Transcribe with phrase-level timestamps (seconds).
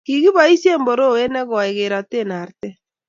[0.05, 2.67] kikiboisien borowe ne goi kerate arte